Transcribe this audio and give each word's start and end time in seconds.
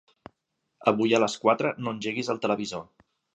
Avui 0.91 1.13
a 1.17 1.19
les 1.23 1.35
quatre 1.43 1.75
no 1.83 1.93
engeguis 1.97 2.33
el 2.37 2.41
televisor. 2.47 2.83